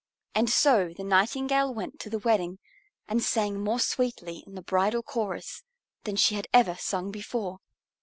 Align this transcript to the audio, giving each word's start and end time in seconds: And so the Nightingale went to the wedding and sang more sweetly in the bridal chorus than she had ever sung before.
And 0.33 0.49
so 0.49 0.93
the 0.97 1.03
Nightingale 1.03 1.71
went 1.71 1.99
to 1.99 2.09
the 2.09 2.17
wedding 2.17 2.57
and 3.07 3.21
sang 3.21 3.63
more 3.63 3.79
sweetly 3.79 4.43
in 4.47 4.55
the 4.55 4.63
bridal 4.63 5.03
chorus 5.03 5.61
than 6.05 6.15
she 6.15 6.33
had 6.33 6.47
ever 6.51 6.73
sung 6.73 7.11
before. 7.11 7.59